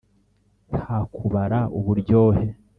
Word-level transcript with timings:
nta 0.77 0.97
kubara 1.13 1.59
uburyohe 1.77 2.45